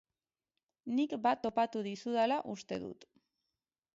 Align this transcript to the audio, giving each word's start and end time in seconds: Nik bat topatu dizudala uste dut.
Nik 0.99 1.13
bat 1.27 1.43
topatu 1.43 1.85
dizudala 1.89 2.39
uste 2.55 2.83
dut. 2.87 3.09